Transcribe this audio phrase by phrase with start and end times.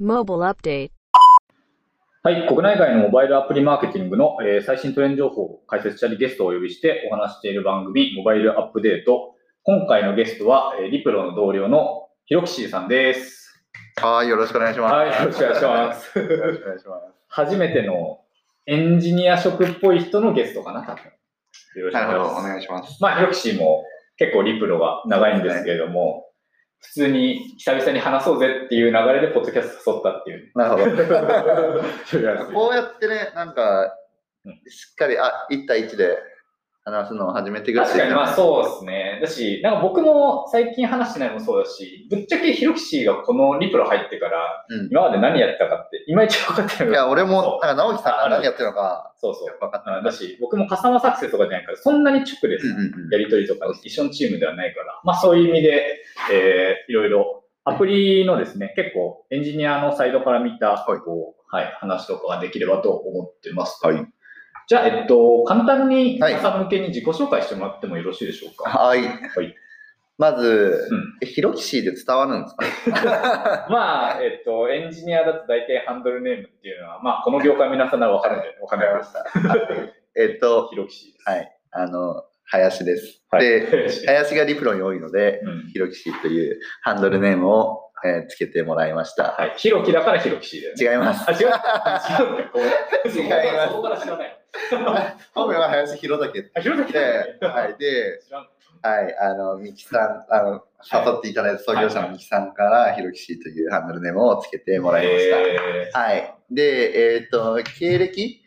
[0.00, 0.90] Mobile Update
[2.22, 9.34] はい、国内外のモバイルアプリマーケティングの、えー最新トレンド情報を解説したりゲストをお呼びしてお話ししている番組、モバイルアップデート。
[9.62, 13.62] 今回のゲストは、えーリプロの同僚のヒロキシーさんです。
[14.00, 14.94] はい、よろしくお願いします。
[14.94, 17.14] はいよろしくお願いしますよろしくお願いします。
[17.28, 18.20] 初めての
[18.64, 21.04] エンジニア職っぽい人のゲストかな、多分。
[21.76, 22.84] よろしくなるほど、おお願いします。
[22.84, 23.02] ます。
[23.02, 23.84] まあ、ヒロキシーも
[24.16, 26.29] 結構リプロが長いんですけれども、
[26.80, 30.50] 普通に久々に話そうぜっていう流れでポッドキャスト誘ったっていう。
[30.54, 30.96] なるほど。
[32.48, 32.52] ど。
[32.52, 33.96] こうやってね、なんか
[34.44, 36.18] うん、しっかり、あ、1対1で
[36.82, 39.18] 話すのを初めてぐらい確かに、まあそうですね。
[39.22, 44.88] だし、なんか僕も最近話してないのもそうだし、ぶっちゃけヒロキシーがこのリプロ入ってから、うん。
[44.90, 49.58] 今まで何やってたかって、いまいち分かってないいや、俺も、そなんか直樹さんあが何やってるのか、そうそう。
[49.60, 50.00] 分かってない。
[50.00, 63.84] あだし、僕もカスタマーサクセスとかじゃないから、そんなに直でうんうんうんやり取りとか一緒のチームではないから、まあそういう意味で、えーいろいろアプリのですね、結構エンジニアのサイドから見た、はいこうはい、話とかができればと思ってます。
[63.84, 64.06] はい。
[64.70, 68.70] じゃあ、えっと、簡単にはい皆さん向けに自己紹介してもらってもよろしいでしょうか？
[68.70, 69.02] はい。
[69.02, 69.08] は
[69.42, 69.56] い
[70.16, 72.54] まずうん、えヒロキシーで伝わるんです
[72.92, 73.66] か？
[73.68, 79.12] まあ、えっと、エンジニアだと大体ハンドルネームっていうのは、まあ、この業界皆さんならわかるんで、わかんないです。
[80.14, 81.28] えっと、ヒロキシーです。
[81.28, 81.58] はい。
[81.72, 83.24] あの、林です。
[83.30, 83.44] はい。
[83.44, 89.32] で、 林がリプロに多いので、うんヒロキシーというハンドルネームを、えーつけてもらいました。
[89.32, 89.54] はい。
[89.56, 90.84] ヒロキだからヒロキシーだよね。
[90.84, 91.28] 違います。
[91.28, 91.38] あ、違う。
[93.08, 93.24] 違う。
[93.24, 94.36] 違いますそこから知らない。
[95.34, 97.76] 本名は林弘武あ、ヒロキで、はい。
[97.78, 98.20] で。
[98.82, 105.38] はい、あの、ミキさん、あの、誘っていただいた創業者のミキさんから、ひろきしというハンドルネームをつけてもらいました。
[105.38, 106.34] えはい。
[106.50, 108.42] で、えっ、と、経歴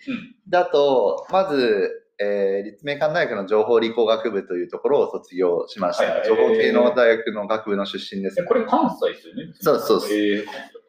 [0.50, 6.04] だと、まず、えー立命館大学の情報理工学部というところを卒業しました。
[6.04, 8.44] はいはい情報系の大学の学部の出身ですえ。
[8.44, 9.54] これ関西ですよね。
[9.60, 10.46] そうそうそうえー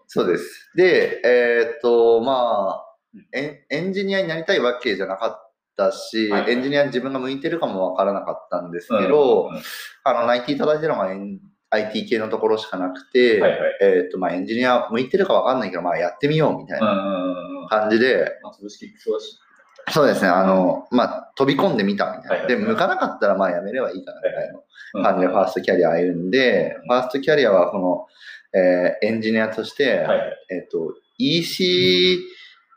[0.07, 0.71] そうです。
[0.77, 2.95] で、えっ、と、まあ
[3.33, 9.63] エン、エンジニアになりたいわけじゃなかったし、はいエンジニアに自分が向いてるかもわからなかったんですけど、うんうん
[10.05, 17.69] あの、内定いただいてるのがエン IT 系のところしかなくて、はいはいえっ、と、まあ、エンジニア向いてるかわかんないけど、まあ、やってみようみたいなうんうんうんうん。
[17.69, 19.39] 感じで、まあ、潰しきそうだし。
[19.91, 22.47] そうですね、あの、まあ、飛び込んでみたみたいな。
[22.47, 24.49] で、向かなかったら、まあ、やめればいいかなみたい
[24.95, 28.07] うんな感じで、ファーストキャリア歩んで、ファーストキャリアは、この、
[28.59, 30.37] えーエンジニアとして、はいはい。
[30.51, 32.21] えっ、と、EC、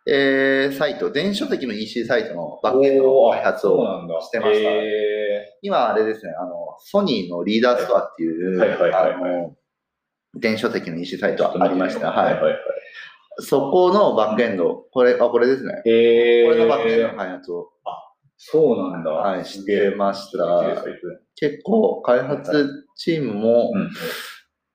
[0.08, 3.86] えーサイト、電子書籍の EC サイトのバックエンドの開発を。
[4.22, 9.56] してましたえ今あれですね、あの、ソニーのリーダーストアっていう、はいはいはいはいあの、
[10.36, 12.12] 電子書籍の EC サイートありました。
[12.12, 12.34] はい。
[12.34, 12.58] はいはいはい。
[13.40, 15.82] そこのバックエンド、これ、あ、これですね。
[15.86, 16.46] えー。
[16.46, 17.70] これのバックエンドの開発を、
[18.38, 19.12] そうなんだ。
[19.12, 20.44] はい、してました。
[20.44, 20.76] うん
[21.40, 23.72] 結構、開発チームも、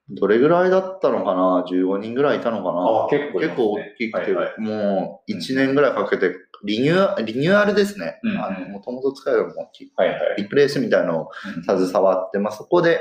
[0.08, 3.06] どれぐらいだったのかな ?15 人ぐらいいたのかな？
[3.06, 3.46] あ結構ね。
[3.46, 8.20] 結構大きくて、はいはもう1年ぐらいかけて、リニューアリニューアルですね。
[8.22, 8.38] うん。
[8.38, 9.54] あの、もともと使えるもの、
[9.96, 10.18] はいはい。
[10.38, 11.30] リプレイスみたいなのを
[11.64, 13.00] 携わって、まあ、そこで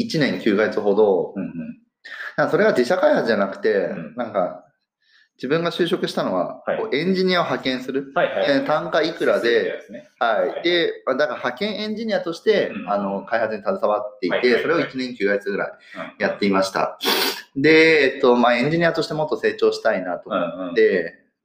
[0.00, 2.50] 1年9ヶ月ほど、うんうん。
[2.50, 4.14] それが自社開発じゃなくて、うん。
[4.16, 4.64] なんか、
[5.38, 8.12] 自分が就職したのは、はいエンジニアを派遣する。
[8.14, 8.44] はいはい。
[8.50, 9.80] えー単価いくらで、
[10.18, 10.62] はい。
[10.64, 15.70] で、まあだから派遣エンジニアとして、うんあの、開発に携わっていて、それを1年9ヶ月ぐらい
[16.18, 16.98] うんやっていました。
[17.56, 20.74] で、えっと、まあ、エンジニアとしてもっと成長したいなと思うんうん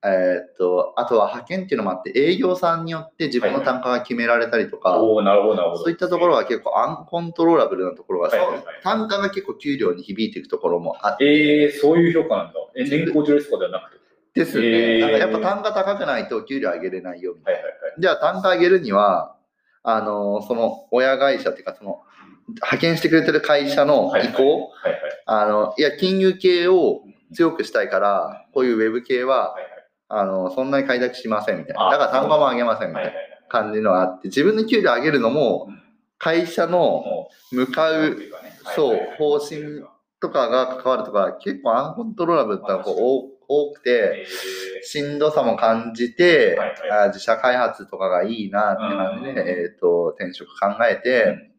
[0.05, 5.83] えっと、あとは派遣っていうのもあって、営業さんによって自分の単価が決められたりとか、おおなるほどなるほど。
[5.83, 12.53] そういったところは結構アンコントローラブルなところが、はいはいはい単価が結構給料に響いていくところもあってえー、そういう評価なんだ。
[12.75, 14.03] え、年功序列とかではなくて。
[14.33, 17.59] ですね、えーなんかやっぱ単価高くないと給料上げれないよみたいな。
[17.61, 17.93] はいはいはい。
[17.99, 19.37] じゃあ単価上げるには、
[19.83, 22.01] あのその親会社っていうか、その
[22.49, 25.01] 派遣してくれてる会社の意向、はいはい。
[25.27, 27.03] あのいや、金融系を
[27.33, 29.72] 強くしたいから、こういうウェブ系は、はいはい
[30.19, 31.87] あのそんなに開拓しませんみたいな。
[31.87, 33.11] あだから単価も上げませんみたいな。
[33.53, 35.79] 感じのがあって、自分で給料上げるのもうん、
[36.17, 38.17] 会社のも向かう、う
[38.75, 39.83] そう方針
[40.19, 46.57] とかが関わるとか、結構アンコントローラブルってのがこう多多くて、えしんどさも感じて、
[47.07, 51.52] 自社開発とかがいいなって感じで、うんえっ、と、転職考えて、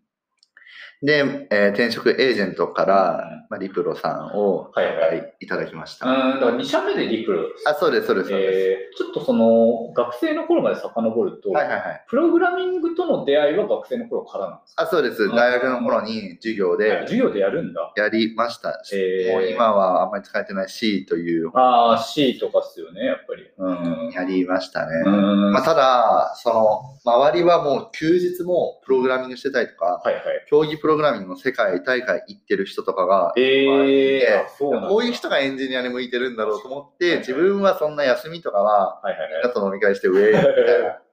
[1.04, 6.06] で、えー転職エージェントから、まあ、リプロさんをはいはいただきました。
[6.06, 7.68] ーうん、だから2社目でリプロです。
[7.68, 8.58] あ、そうです、そうです、そうです。
[8.70, 12.04] えーちょっとその、学生の頃まで遡ると、はいはいはい。
[12.08, 14.82] プログラミングとの出会いは学生の頃からなんですか？
[14.84, 15.28] あ、そうです。
[15.30, 17.92] 大学の頃に授業で授業でやるんだ。
[17.96, 18.80] やりました。
[18.94, 23.42] えーもう今はあんまり使えてない C というああ、C とかっすよね、やっぱり。
[23.58, 24.10] うん。
[24.12, 25.02] やりましたね。
[25.06, 30.24] うんまあ、ただ、その、周りはもう休日もプログラミングしてたりとか、はいはい。
[30.48, 34.88] 競技プロログラミングの世界大会行ってる人とかが、ええあそうなんだ。
[34.88, 40.44] こういう人がエンジニアに向いてるんだろうと思って、自分はそんな休みとかは、みんなと飲み会して、ウェイみたい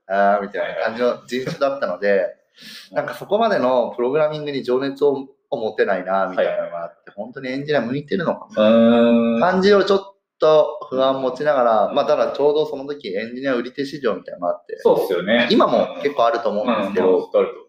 [0.07, 2.35] な、あーみたいな感じの人種だったので、
[2.91, 8.47] なんかそこまでのプログラミングに情熱を持てないな、みたいなのがあって、本当にエンジニア向いてるのか。
[8.55, 9.51] な？
[9.51, 9.99] 感じをちょっ
[10.39, 15.47] と不安持ちながら、まあ、ただちょうどその時エンジニア売り手市場みたいなのがあって、そうっすよね。
[15.51, 17.60] 今も結構あると思うんですけど、うんうん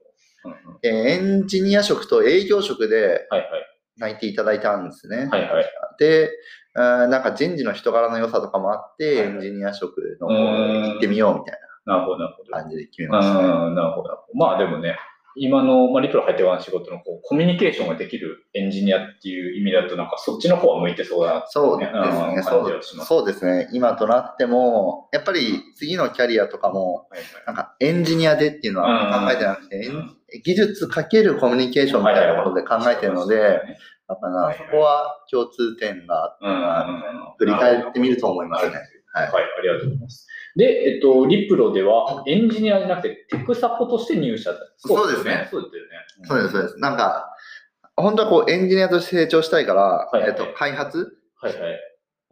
[0.44, 4.34] あると思ううんうんえーエンジニア職と営業職ではいはい。
[4.34, 5.28] ただいたんですね。
[5.30, 5.64] はいはい。
[5.98, 6.30] で、
[6.74, 12.06] なんか人事の人柄の良さとかもあって、エンジニア職の方に行ってみようみたいな
[12.50, 13.44] 感じで決めうましたね。
[13.44, 14.08] ん、なるほど。
[14.08, 14.96] なるほどまあでもね、
[15.36, 22.36] 今の、まあ、リプロ入ってからの仕事のこうコミュニケーションができるエンジニアっていう意味だと、なんかそっちの方は向いてそうだなそうですうんね。
[22.36, 22.42] ま
[22.82, 23.68] すそうですね。
[23.72, 29.90] 今となっても、やっぱり次のキャリアとかも、はいなんかエンジニアでっていうのは考えてなくて、
[30.44, 38.72] 技術かけるコミュニケーションみたいなところで考えてるので、やっぱな、そこは共通点があったな、振り返ってみると思いますね。
[39.14, 40.26] はいはい、ありがとうございます。
[40.56, 45.48] で、えっと、リプロではエンジニアじゃなくてテクサポとして入社だそうですね。
[45.50, 45.90] そうですよね。
[46.24, 46.78] そうです、そうです。
[46.78, 47.34] なんか、
[47.96, 51.18] 本当はこうエンジニアとして成長したいから、いはいえっと、開発。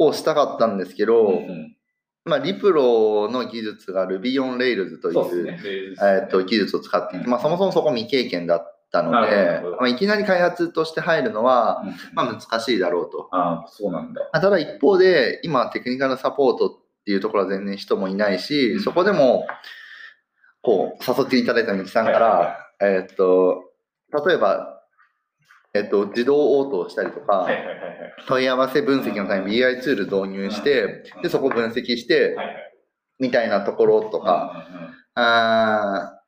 [0.00, 1.76] をしたかったんですけど、うんうん
[2.24, 5.60] まあ、リプロの技術が Ruby on Rails というそうですね。
[6.02, 13.28] えっと技術を使っていて、まあ、そもそもそこ未経験だったのでまあ、いきなり開発として入るのは、うんまあ、難しいだろうと。
[13.30, 14.20] ああ、そうなんだ。
[14.20, 16.79] まあただ一方で、今、テクニカルサポート
[17.10, 19.46] っていうところは全然人もいないし、うんそこでも、
[20.62, 23.64] こう、誘っていただいたミキさんから、えっと、
[24.26, 24.80] 例えば、
[25.74, 27.48] えっと、自動応答したりとか。
[28.28, 32.36] 問い合わせ分析のために BI ツール導入して、で、そこを分析して。
[33.18, 34.66] みたいなところとか、
[35.14, 36.19] あ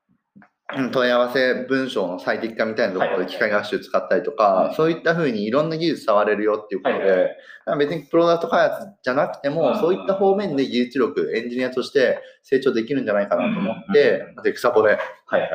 [0.92, 4.74] 問い合わせ文章の最適化みたいなところで機械学習使ったりとか、はい。
[4.74, 7.36] そういったふうにいろんな技術触れるよっていうことで、
[7.78, 9.80] 別にプロダクト開発じゃなくても、うん。
[9.80, 14.94] そういった方面で技術力、エンジニアとして成長できるんじゃないかなと思っうんて、で、草ポで。
[14.94, 14.96] っ
[15.26, 15.50] はいはい。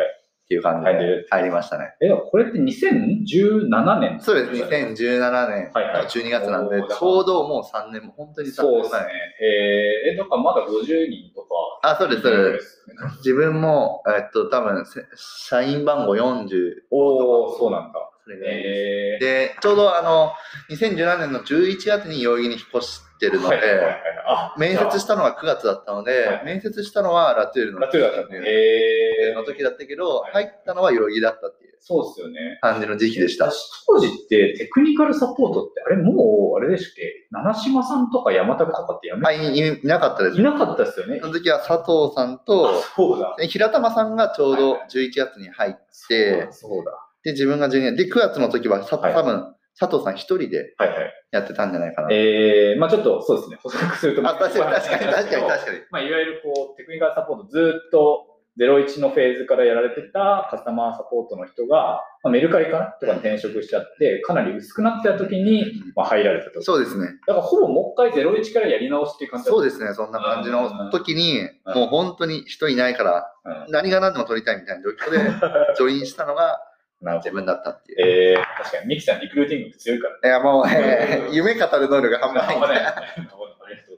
[0.47, 1.95] ていう感じはいで入りましたね。
[2.01, 4.19] え、これって2017年？
[4.21, 8.55] そうです、2017年はいはい12月なんで、ちょうどもう3年も、本当に3年前。
[8.55, 8.99] そうですね。
[9.41, 11.47] えー、え、だからまだ50人とか？
[11.83, 12.85] あ、そうです、そうです。
[13.17, 17.99] 自分も、えっと、多分せ社員番号40おー、そうなんだ。
[18.27, 20.33] それぐらいですえー、で、ちょうどあの、
[20.69, 23.97] 2017年の11月に代々木に引っ越してるので、はいはいはいはい
[24.29, 28.41] あ面接したのが9月だったので、はい面接したのはラトゥールのラトゥールだったね。
[28.45, 32.59] えのー、時だったけど、はい入ったのは代々木だったっていうそうですよね。
[32.61, 33.45] 感じの時期でした。
[33.49, 37.27] 私当時ってテクニカルサポートって、あれもう、あれでしたっけ？
[37.31, 40.43] 七島さんとか山田とかってやめ、はい、いいなかったですい。
[40.43, 41.27] なかったですよねそ。
[41.27, 43.35] の時は佐藤さんと、そうだ。
[43.37, 45.73] で平玉さんがちょうど11月に入っ
[46.09, 47.06] て、そうだ。
[47.23, 51.13] で、自分が12月、で、9月の時はさ、はい多分佐藤さん一人ではいはい。
[51.31, 52.07] やってたんじゃないかな。
[52.11, 54.27] えー、まあちょっとそうですね、補足すると。
[54.27, 55.79] あ、確かに確かに確かに確かに。
[55.91, 65.65] まあ、いわゆるこうテクニカルサポートずっと01のフェーズからやられてたカスタマーサポートの人が、まあ、メルカリかなとかに転職しちゃって、かなり薄くなってた時に、
[65.95, 66.63] まあ、入られたと。
[66.63, 67.05] そうですね。
[67.27, 75.17] だからほぼもう一回01からやり直しっていう感じだそうですね、そんな感じの時に、うんもう本当に人いないから、うん何が何でも取りたいみたいな状況で、
[75.77, 76.59] ジョインしたのが。
[77.01, 78.35] 自分だったっていう。
[78.35, 80.19] えー、確かにミキさんリクルーティングって強いからね。
[80.23, 82.79] いや、もう、えー 夢語る能力が半端ない。
[82.85, 83.91] ありがとうございます。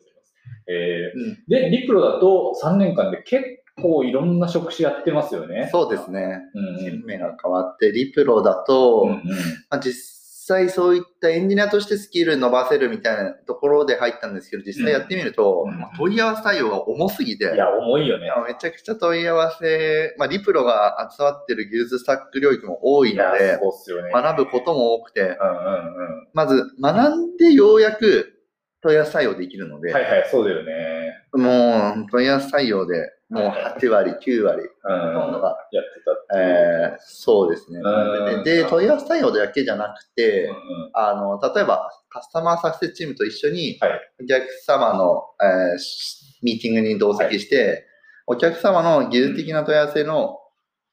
[0.68, 3.44] えうんー、で、リプロだと3年間で結
[3.82, 5.70] 構いろんな職種やってますよね。
[5.72, 6.42] そうですね。
[6.54, 6.78] うんうん。
[6.78, 9.18] チーム名が変わって、リプロだと、うんうん
[9.70, 10.19] まあ、実
[10.56, 18.30] 際そういったエンジニアとしてスキル伸ばせるみたいなところで入ったんですけど、実際やってみると、うんまあ問い合わせ対応が重すぎて、いや、重いよね。
[18.48, 24.12] めちゃくちゃ問い合わせ、まあ、リプロが集まってる技術スタック領域も多いので、そうっすよね。
[24.12, 26.28] 学ぶことも多くて、うんうんうん。
[26.34, 28.34] まず学んでようやく
[28.82, 31.16] 問い合わせ対応できるので、はいはい、そうだよね。
[31.34, 35.14] もう問い合わせ対応でもう8割、9割、うん。
[35.14, 35.90] ほとんどが、やって
[36.32, 36.40] た。
[36.40, 38.44] えーそうですねうん。
[38.44, 40.50] で、問い合わせ対応だけじゃなくて、
[40.94, 43.92] あの、例えばカスタマーサクセスチームと一緒にはい
[44.24, 47.86] お客様の、えーしミーティングに同席して、
[48.26, 50.40] お客様の技術的な問い合わせの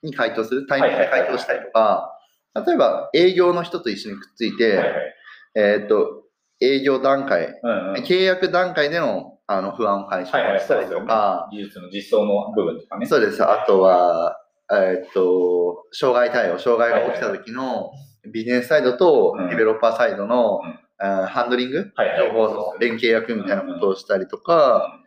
[0.03, 2.19] に回答する、タイミングで回答したりとか、
[2.67, 5.15] 例えば営業の人と一緒にくっついて、はいはい。
[5.55, 6.25] えっ、と、
[6.61, 8.03] 営業段階、うんうん。
[8.03, 13.07] 契約段階でのあの不安を解消したりとか、技術の実装の部分とかね。
[13.07, 13.45] そうです。
[13.45, 14.41] あとは、
[14.73, 17.93] えっ、と、障害対応、障害が起きた時の
[18.33, 20.61] ビジネスサイドとうんデベロッパーサイドの、
[20.99, 22.27] ハンドリング、はいはい。
[22.27, 24.99] 両方の連携役みたいなことをしたりとか、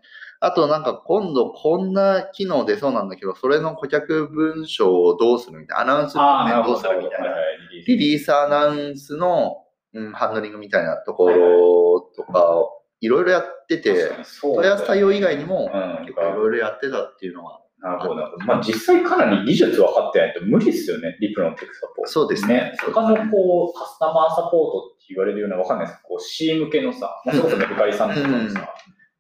[0.41, 6.77] あとなんか今度こんな機能出そうなんだけど、それの顧客文章をどうするみたいな、アナウンスああ、なるほど。
[6.77, 7.87] うするみたいなはいはいリリース。
[7.87, 9.57] リリースアナウンスの、
[9.93, 18.15] うん、ハンドリングみたいなところとかをいろいろやってて、問い合わせ対応以外にもうん結構いろいろやってたっていうのは、なるほど。
[18.45, 22.05] まあ実際かなり技術分かってないと無理ですよね、リプロのテクサポ。
[22.05, 22.77] そうですねね。
[22.85, 28.59] 他のこう、カスタマーサポートって言われるようなわかんないですけど、こう C 向けのさ、まあ、それこそメルカリさんとかのうんさ、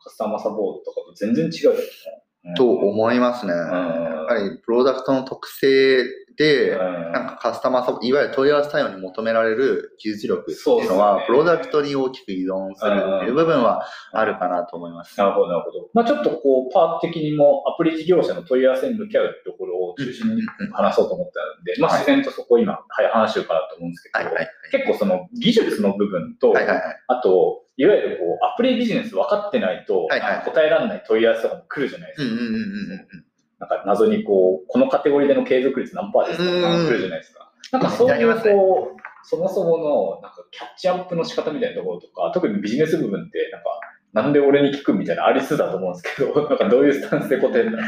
[0.03, 2.11] カスタマーサポートとかと全然違うじゃないですか。
[2.11, 2.19] うん
[2.55, 3.53] と思いますね。
[3.53, 6.03] んやっぱりプロダクトの特性
[6.39, 15.17] で、うんなんかカスタマーサポいわゆる問い合わせ対応に求められる技術力っていうのは、ねプロダクトに大きく依存するっていう部分はあるかなと思います。
[15.17, 15.89] なるほど、なるほど。
[15.93, 20.41] まあちょっとこう、パート的にもアプリ事業者の問い合わせに向き合うところを中心に
[20.71, 26.83] 話そうと思ったので、まあはい自然とそこ今、はい、話しようかなと思うんですけど、はいはい結構その技術の部分と、はいはいはい。
[27.07, 32.33] あと、いわゆるこう、アプリビジネス分かってないと、はいはい答えられない問い合わせとかも来るじゃないですか。
[32.33, 33.28] うんうんうんうん
[33.59, 36.43] なんか謎にこう、このカテゴリーでの継続率何パーですか？
[36.45, 37.51] 来るじゃないですか。
[37.71, 43.69] なんかそういうこう、そもそものなんかキャッチアップの仕方みたいなところとか、特にビジネス部分って、なんか、
[44.11, 47.83] なんで俺に聞くみたいなありそうだと思うんですけど、なんかどういうスタンスで答えるんだ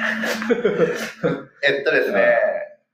[1.67, 2.37] えっとですね、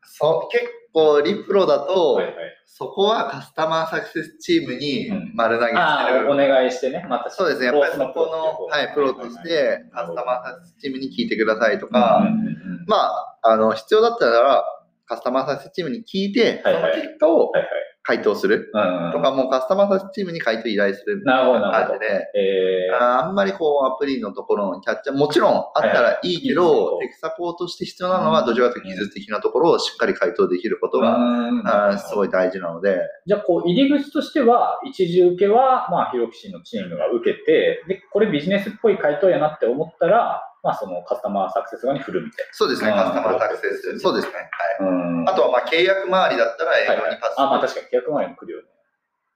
[0.03, 0.63] そう結
[0.93, 2.35] 構リプロだと、はいはい。
[2.65, 5.31] そこはカスタマーサクセスチームにうん。
[5.35, 6.35] 丸投げしてああ、おる。
[6.35, 12.85] 願いしてね、またそうですね、やっぱりそこの、はい、プロとしてカスタマーサクセスチームに聞いてくださいとか、うんうんうん。
[12.87, 14.63] まあ、あの、必要だったら、
[15.05, 17.71] カスタマーサクセスチームに聞いて、その結果をはいはい
[18.07, 18.71] 回答する？
[19.11, 21.99] とか、もうカスタマーサクセスチームに回答依頼するみたいな感じ。
[21.99, 22.97] で、えー。
[22.97, 43.99] あんまりこうアプリのところのキャッチャー、もちろんあったらいいけど、テクサポートして必要なのは、どちらかというと技術的なところをしっかり回答できることが、すごい大事なので、じゃあ、こう、入り口としては、一時受けは、まあ、ヒロキシのチームが受けて、で、これビジネスっぽい回答やなって思ったら、まあ、そのカスタマーサクセス側に振るみたいそうですね、カスタマーサクセス。
[43.99, 44.33] そうですね。
[44.35, 44.91] はい。
[44.91, 44.91] な。
[44.91, 48.67] うんあとはまあ契約周りだったら営はいはい業にパスあ、まあ、確かに契約前に来るよね。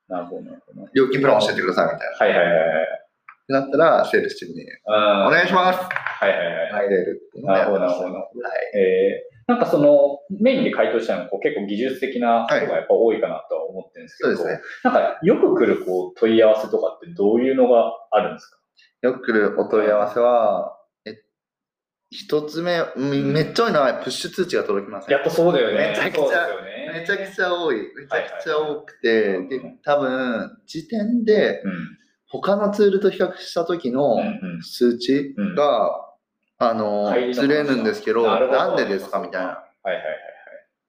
[0.10, 0.88] なるほど、なるほど。
[0.94, 2.18] 料金プラン教えてくださいみたいな。
[2.20, 2.88] はいはいはいはい。
[3.52, 5.80] だったら、セールスチームにうんお願いします。
[5.80, 6.88] はいはいはい。
[6.88, 8.58] 入れるっていうのをやってましたなるほどなるほどはい。
[8.76, 14.62] えーなんかそのメインで回答したのはこう結構技術的なことがやっぱ多いかなとは思ってるんですけど、そうですね。
[14.86, 18.58] なんかよく来るこう問い合わせとかってどういうのがあるんですか？
[19.02, 20.81] よく来るお問い合わせは、え
[22.12, 25.12] 一つ目、うんめっちゃ多いのはプッシュ通知が届きません。
[25.14, 25.90] やっぱそうだよね。
[25.92, 26.92] めちゃくちゃね。
[27.00, 27.76] めちゃくちゃ多い。
[27.78, 31.72] めちゃくちゃ多くて、はいはいで、多分、時点でうん
[32.28, 34.18] 他のツールと比較した時の
[34.62, 35.90] 数値が、
[36.60, 39.20] あの、ずれるんですけど、なんでですか？
[39.20, 39.48] みたいな。
[39.48, 40.06] はいはいはい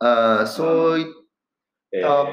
[0.05, 1.07] あーそういっ
[2.01, 2.25] た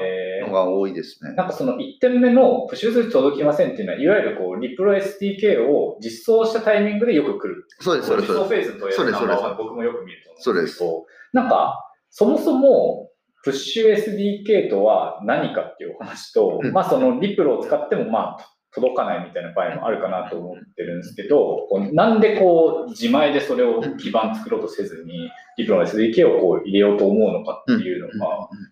[0.46, 1.34] のが多いですね。
[1.34, 7.66] なんかその1点目のプッシュ通知届きませんっていうのは、いわゆるこうリプロ SDK を実装したタイミングでよく来る。
[7.80, 8.32] そうです、そうです。
[8.32, 10.78] 実装フェーズというそうですナンバーワンそうです僕もよく見ると思そうですうんです。
[10.78, 13.10] けど、なんか、そもそも、
[13.42, 16.72] プッシュ SDK とは何かっていうお話と、うん。
[16.72, 28.18] まあそのリプロを使ってもまあ届かないみたいな場合もあるかなと思ってるんですけど、なんでこう自前でそれを基盤作ろうとせずに、リプロの SDK をこう入れようと思うのかっていうのうん。
[28.18, 28.26] が、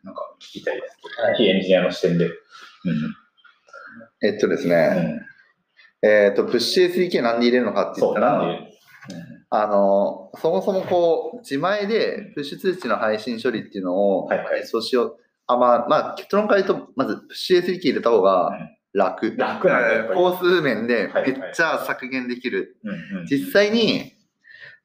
[0.04, 1.36] なんか聞きたいですけど、はい。
[1.36, 2.26] 非エンジニアの視点で。
[2.26, 2.32] うん。
[4.22, 5.20] えっとですね、
[6.02, 8.58] えっと、プッシュ SDK なんで入れるのかって言そう、ったら、
[9.50, 14.66] あの、そもそもこう、自前でプッシュ通知の配信処理っていうのをはいはい。
[14.66, 15.16] そうしよう。
[15.46, 18.50] あ、まあ、まあ、結論から言うと、まず、プッシュ SDK 入れた方が
[18.92, 19.34] 楽。
[19.36, 20.18] 楽なんだやっぱり。
[20.18, 22.76] 工数面ではいめっちゃ削減できる。
[22.84, 24.12] うんうん実際に、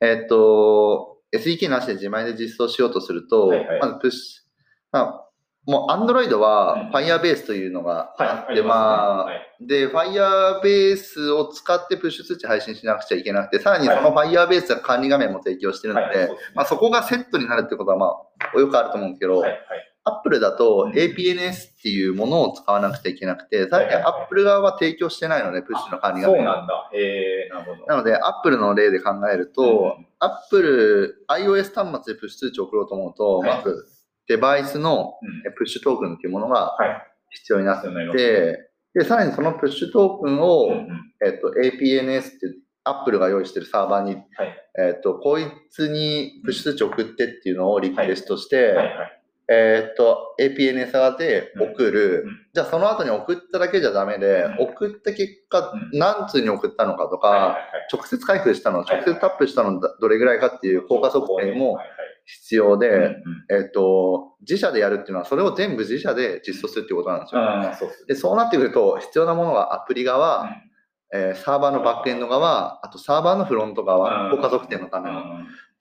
[0.02, 3.80] えっと、SDK なしで自前で実装しようとすると、はいはい。
[3.82, 4.44] まずプッシュ、
[4.92, 5.30] まあ、
[5.66, 9.30] もう Android うんは Firebase というのがはい、あって、まあ、
[9.62, 18.14] で、Firebase を使ってプッシュ通知配信しなくちゃいけなくて、さらにその Firebase が管理画面も提供してるので、まあ、そこがセットになるってことは、ま
[18.54, 19.60] あ、よくあると思うんですけど、はいはい。
[20.06, 20.92] Apple だとうん。
[20.92, 24.04] APNS っていうものを使わなくちゃいけなくて、さらにはいはい。
[24.04, 26.90] はい Apple 側は提供してないので、プッシュの管理画そうなんだ。
[26.94, 27.86] えー、なるほど。
[27.88, 33.58] なので、Apple の例で考えると、Apple、iOS 端末でプッシュ通知を送ろうと思うと、はい。
[33.58, 33.88] まず、
[34.28, 35.16] デバイスの
[35.46, 37.14] うん、プッシュトークンっていうものがはい。
[37.34, 41.14] 必要になって、で、さらにそのプッシュトークンを、うんうん。
[41.26, 44.24] えっと、APNS っていう Apple が用意してるサーバーに、はい。
[44.78, 48.76] えっと、こいつにプッシュ通知を送ってっていうのをリクエストして。
[49.50, 52.30] えっと、APNS 側で送る、うん。
[52.30, 54.68] うんじゃあその後に送っただけじゃダメで、うん。
[54.70, 55.98] 送った結果、うん。
[55.98, 57.58] 何通に送ったのかとか、
[57.92, 61.80] 直接開封したの、直接タップしたのどれぐらいかっていう効果測定も
[62.26, 63.14] 必要で、うんうん
[63.64, 67.42] えっと、自社でやるっていうのは、それを全部自社で実装するっていうことなんですよ。
[67.42, 70.50] ああ、そうでそうなってくると、必要なものはアプリ側、
[71.14, 75.22] えーサーバーのバックエンド側、あとサーバーのフロント側、効果測定のための。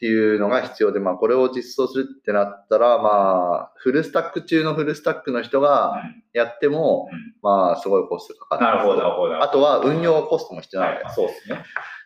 [0.03, 8.63] っていうのが必要で、まあ、これを実装するってなったら、まあ、フルスタック中のフルスタックの人がやっても、うんまあ、すごいコストかかる。
[8.65, 9.41] なるほど、なるほど。
[9.41, 11.05] あとは運用コストも必要なので。
[11.05, 11.65] はい、そうですね。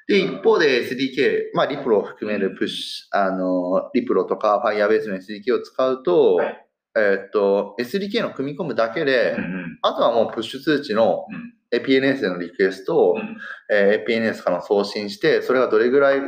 [0.09, 6.63] で、一方で SDK、まあ、リプロを含めるプッシュ、あの、リプロとか Firebase の SDK を使うと、はい。
[6.99, 9.79] えーっと、SDK の組み込むだけで、うんうん。
[9.83, 11.53] あとはもうプッシュ通知のうん。
[11.73, 13.37] APNS でのリクエストを、うん。
[13.71, 16.21] えー APNS から送信して、それがどれぐらい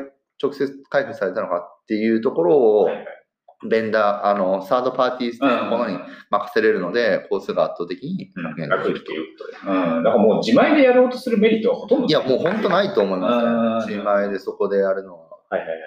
[0.42, 3.17] 直接開封されたのかっていうところをはい、はい
[3.66, 5.98] ベンダー、あの、サードパーティーのものに
[6.30, 9.96] 任せれるので、コースが圧倒的に減楽っていうことで。
[9.96, 10.02] うん。
[10.04, 13.94] だからもう自前でやろうとするメリットはほとんどいや、もう本当ないと思いますね。
[13.94, 15.28] うん自前でそこでやるのは。
[15.50, 15.78] はいはいはい。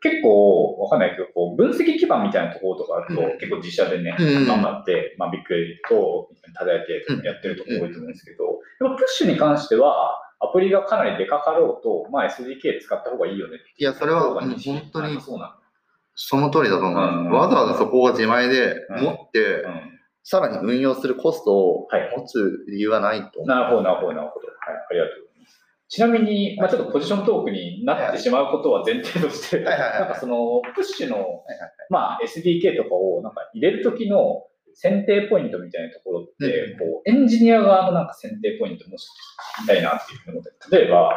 [0.00, 14.54] 結構、わかんないけど、こう分析基盤みたいなところとかあると、うん結構自社でね、うん頑張って、まあ、ビッグエリと叩いてやってるところ多いと思うんですけど、でもプッシュに関しては、アプリがかなりでかかろうと、まあ、SDK 使った方がいいよねいや、それは本
[14.92, 15.65] 当にそうなん
[16.16, 17.14] その通りだと思います。
[17.14, 19.68] うんわざわざそこが自前で持って、だ。
[19.70, 19.96] うん
[20.28, 23.46] さらに運用するコストをはい持つ理由はないと思う。
[23.46, 24.48] なるほど、なるほど、なるほど。
[24.48, 25.60] はい、ありがとうございます。
[25.88, 31.44] ちなみに、まあ、ちょっとポジショントークになってしまうことは前提として、なんかその、プッシュの、
[31.90, 34.42] まあ、SDK とかをなんか入れるときの
[34.74, 39.06] 選定ポイントみたいなところって、うんこうエンジニア側のなんか選定ポイントもし
[39.60, 41.16] 聞きたいなっていうふうに思って、例えば、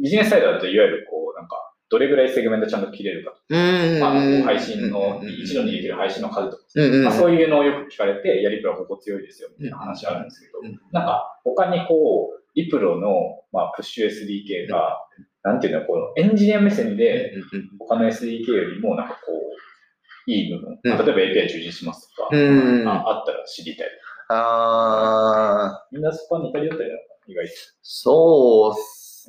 [0.00, 4.00] ビジネスサイドだといわゆるこう、なんか、どれぐらいセグメントちゃんと切れるかとか、うーん。
[4.00, 4.12] まあ、
[4.44, 6.62] 配信の、一度にできる配信の数とか、
[7.04, 14.98] まあ、そういうのをよく聞かれて、やりプロはここ強いですよみたいな話あるんですけど、うんなんか他にこう、リプロの、まあ、プッシュ SDK が、
[15.44, 17.34] なんていうの、このエンジニア目線で、
[17.78, 23.88] 他の SDK よりもなんかこう、いい部分、うんまあ例えば API 充実しますとか、うんああったら知りたい。
[24.28, 27.46] あーみんなそこは似たり寄ったりだな、意外
[27.82, 29.28] そうっす。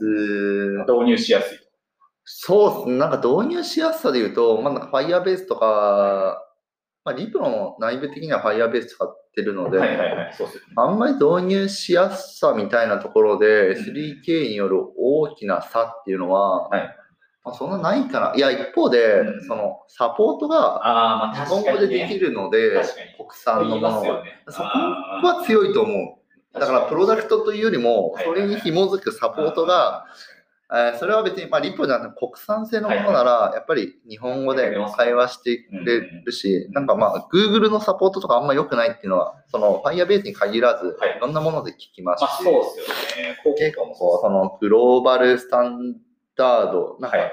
[0.86, 0.96] と。
[1.02, 1.63] 導入しやすい。
[2.26, 2.90] そうっす。
[2.90, 6.42] なんか導入しやすさで言うと、まあ、Firebase とか、
[7.06, 10.74] まあ、リプロの内部的には Firebase 使ってるので、はいはいはい、そうですよね。
[10.78, 16.96] あんまり導入しやすさみたいなところで、SDK による大きな差っていうのは、はい
[17.44, 18.34] まあ、そんなないかな。
[18.36, 23.08] いや、一方で、うんそのサポートがああ、まあ日本語でできるので、確かに。
[23.18, 23.94] 国産のものは。
[23.96, 24.44] ますよね。
[24.48, 26.60] そこは強いと思う。
[26.60, 30.06] だから、プロダクトというよりもは、いそれに紐づくサポートが、
[30.76, 43.38] えーそれは別に、まあ、リポじゃなくて国産製のものなら、やっぱり日本語で会話してくれるし、なんかまあ、Google のサポートとかあんま良くないっていうのは、その Firebase に限らずはい、いろんなもので聞きますまあ、し、そうですよね。
[43.44, 45.96] 高結校も構、そのグローバルスタン
[46.36, 47.32] ダードなはい。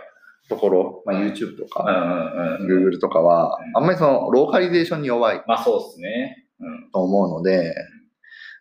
[0.50, 2.88] ところ、まあ、YouTube とうんか、うんうん。
[2.88, 5.42] Google とかは、あんまりそのローカリゼーションに弱い。
[5.46, 6.46] まあ、そうですね。
[6.60, 6.90] うん。
[6.90, 7.72] と思うので、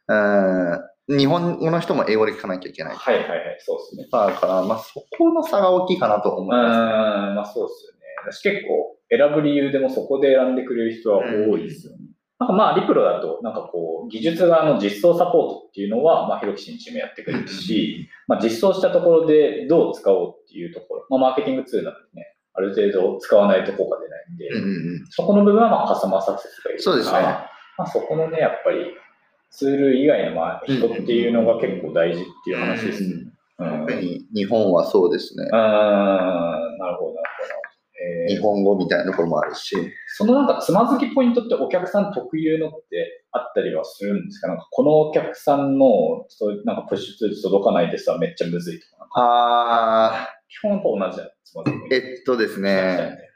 [0.07, 0.79] うん
[1.09, 2.95] 日本語の人も英語で聞かなきゃいけない。
[2.95, 4.07] はいはいはい、そうですね。
[4.11, 6.77] だから、まあ、そこの差が大きいかなと思うん、います。
[6.77, 7.99] まあそうですよね。
[8.31, 11.99] 私結構選ぶ理由でもそこで選んでくれる人は多いですよね。
[12.39, 28.93] なんかまあ、リプロだと、なんかこう、技術側の実装サポートっていうのは、まあ、ひろきしんチームやってくれるし、まあ、実装したところでどう使おうっていうところ、まあ、マーケティングツールなんでね、ある程度使わないと効果出ないんで、うんうんうんそこの部分はまあカスタマーサクセスがいるそうですねまあ、そこのね、やっぱり
[29.51, 33.25] ツール以外のまあ人っていうのが結構大事っていう話ですね。
[33.57, 35.45] 特に日本はそうですね。
[35.45, 37.13] なるほど、なるほど。
[38.01, 39.75] えー日本語みたいなところもあるし。
[40.15, 44.47] そのなんかつまずきポイントってお客さん特有のってあったりはするんですか？
[44.47, 45.87] なんかこのお客さんの
[46.29, 49.07] そうなんかプッシュツール届かないですはめっちゃむずいとか。
[49.15, 51.31] あ基本やっぱ同じだよ。
[51.43, 51.95] つまずきポイント。
[51.95, 53.28] ー、えっとですね、はい。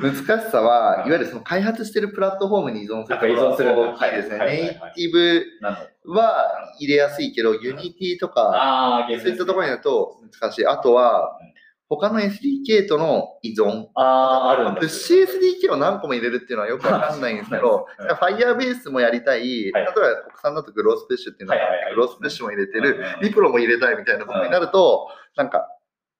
[0.00, 3.78] 難しさは、いわゆるその開発してるプラットフォームに依存するやっぱ依存する。
[3.78, 4.10] 大きい。
[4.16, 4.38] ですね。
[4.38, 10.66] ネイティブは入れやすいけど、 Unity とか、ああ、そういったところになると難しい。
[10.66, 11.52] あとはうん、
[11.90, 13.88] 他の SDK との依存。
[13.94, 14.80] ああ、あるんだ。
[14.80, 19.94] プッシュ SDK を何個も入れるっていうのはよくわかんないんですけどうん、Firebase もやりたい、例えば国
[20.42, 21.94] 産だと Growth Push っていうのがはいはいはい。
[21.94, 23.04] Growth Push も入れてる。
[23.20, 25.68] Repro も入れたいみたいなことになると、なんか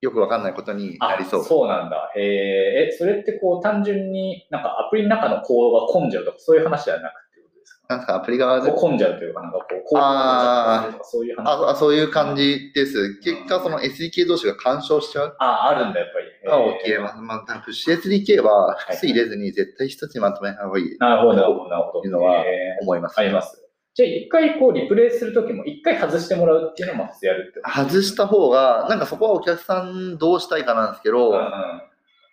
[0.00, 1.44] よくわかんないことになありそう。
[1.44, 2.12] そうなんだ。
[2.16, 7.84] へえ、え、それってこう単純になんかアプリの中のコードが混んじゃうとかそういう話ではなくてことですか？
[7.88, 11.48] なんですか、アプリ側で混んじゃうというか、なんかこう、コードが混んじゃうとかそういう話？
[11.48, 13.20] ああそういう感じです。
[13.20, 15.36] 結果、その SDK 同士が干渉しちゃう。
[15.38, 16.24] あ、あるんだ、やっぱり。
[16.46, 17.16] が起きます。
[17.22, 22.04] まあ、プッシュ SDK は複数入れずに絶対一つにまとめた方がいいなるほど、なるほど、なるほど。
[22.04, 22.44] いうのは
[22.82, 23.18] 思います。
[23.18, 23.63] あります。
[23.94, 31.42] じゃあ、一回こう、リプレイするときも、一回外してもらうっていうのもまずやるって外した方が、なんかそこはお客さんどうしたいかなんですけど、うんうん。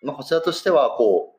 [0.03, 1.35] まあ、こちらとしては、こ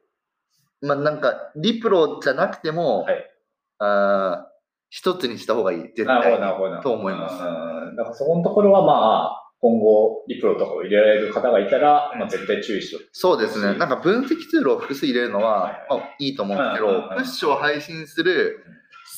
[0.81, 3.31] う、まあ、なんか、リプロじゃなくても、はい。
[3.79, 4.53] あー
[4.91, 6.83] 一つにした方がいい、絶なるほど、対なるほど。
[6.83, 7.43] と思います。
[7.43, 7.49] う
[7.93, 13.01] んだからそこのところはまあ、今後、リプロとかを入れられる方がいたら、まあ、絶対注意しろ。
[13.13, 13.79] そうですね。
[13.79, 18.65] なんか分析ツールを複数入れるのは、まあ、いいと思うんですけどうんうんうん、プッシュを配信する、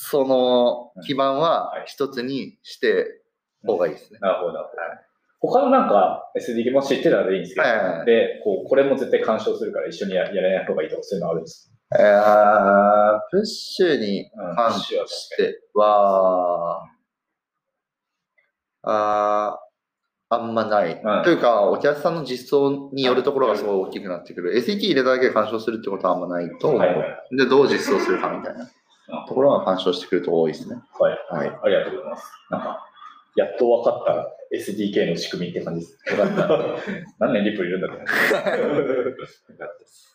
[0.07, 3.23] その基盤ははい一つにして
[3.67, 4.19] 方がいいですね。
[4.21, 4.53] なるほど。
[4.53, 4.65] ほど
[5.41, 14.89] 他のなんか SDK も知ってたらいいんですけど、はいはいはいで、こう、これも絶対干渉するから一緒にややらない方がいいとか、そういうのあるんですえー、プッシュに関し
[15.37, 16.89] ては、
[18.83, 19.65] あー
[20.31, 21.01] あんまない。
[21.03, 24.59] うんというか、お客さんの実装によるところがすごい大きくなってくる。
[24.59, 26.81] SET 入れただけで干渉するってことはあんまないと思う。
[26.81, 28.69] はいはいで、どう実装するかみたいな
[29.27, 30.77] ところが干渉してくると多いですね。
[30.99, 31.19] はい。
[31.31, 31.59] はい。
[31.65, 32.33] ありがとうございます。
[32.51, 32.87] なんか、
[33.37, 36.11] やっと分かった SDK の仕組みって感じです。
[36.11, 36.49] よかった。
[37.19, 38.15] 何年リプルいるんだと思って。
[39.53, 40.15] よかったです